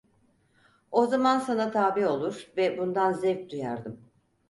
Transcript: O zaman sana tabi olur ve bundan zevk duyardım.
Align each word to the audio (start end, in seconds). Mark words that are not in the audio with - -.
O 0.91 1.05
zaman 1.07 1.39
sana 1.39 1.71
tabi 1.71 2.07
olur 2.07 2.51
ve 2.57 2.77
bundan 2.77 3.13
zevk 3.13 3.49
duyardım. 3.51 4.01